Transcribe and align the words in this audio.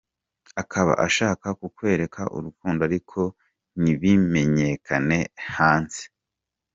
Akaba 0.61 0.93
ashaka 1.07 1.47
kukwereka 1.59 2.21
urukundo 2.37 2.81
ariko 2.89 3.21
ntibimenyekane 3.81 5.19
hanze. 5.55 6.03